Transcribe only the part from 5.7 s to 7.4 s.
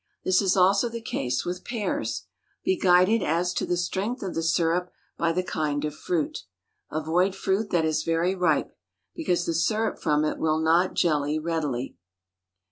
of fruit. Avoid